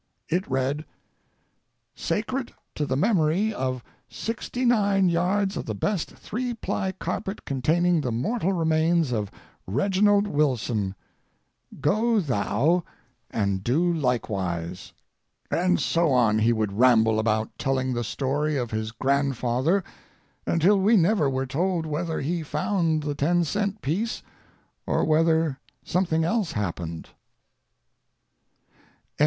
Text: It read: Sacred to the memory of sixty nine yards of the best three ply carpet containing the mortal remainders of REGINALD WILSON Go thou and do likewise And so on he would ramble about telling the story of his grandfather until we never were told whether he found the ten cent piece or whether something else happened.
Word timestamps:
It 0.29 0.49
read: 0.49 0.83
Sacred 1.93 2.53
to 2.73 2.87
the 2.87 2.95
memory 2.97 3.53
of 3.53 3.83
sixty 4.09 4.65
nine 4.65 5.09
yards 5.09 5.55
of 5.57 5.67
the 5.67 5.75
best 5.75 6.09
three 6.13 6.55
ply 6.55 6.93
carpet 6.93 7.45
containing 7.45 8.01
the 8.01 8.11
mortal 8.11 8.51
remainders 8.51 9.11
of 9.11 9.29
REGINALD 9.67 10.25
WILSON 10.25 10.95
Go 11.79 12.19
thou 12.19 12.83
and 13.29 13.63
do 13.63 13.93
likewise 13.93 14.91
And 15.51 15.79
so 15.79 16.11
on 16.11 16.39
he 16.39 16.51
would 16.51 16.73
ramble 16.79 17.19
about 17.19 17.55
telling 17.59 17.93
the 17.93 18.03
story 18.03 18.57
of 18.57 18.71
his 18.71 18.91
grandfather 18.91 19.83
until 20.47 20.79
we 20.79 20.97
never 20.97 21.29
were 21.29 21.45
told 21.45 21.85
whether 21.85 22.21
he 22.21 22.41
found 22.41 23.03
the 23.03 23.13
ten 23.13 23.43
cent 23.43 23.83
piece 23.83 24.23
or 24.87 25.05
whether 25.05 25.59
something 25.83 26.23
else 26.23 26.53
happened. 26.53 27.09